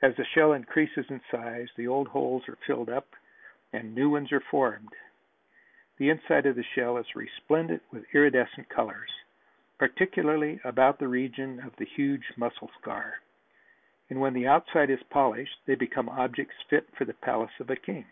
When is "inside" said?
6.08-6.46